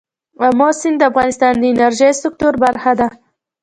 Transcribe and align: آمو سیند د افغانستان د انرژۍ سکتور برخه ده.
آمو 0.45 0.69
سیند 0.79 0.97
د 0.99 1.03
افغانستان 1.11 1.53
د 1.59 1.63
انرژۍ 1.73 2.11
سکتور 2.23 2.53
برخه 2.63 2.91
ده. 2.99 3.07